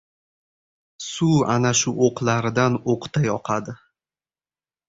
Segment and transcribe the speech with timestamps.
[1.07, 3.81] Suv ana shu o‘qariqdan o‘qday oqadi.